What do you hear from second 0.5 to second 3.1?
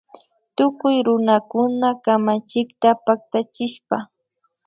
Tukuy runakuna kamachikta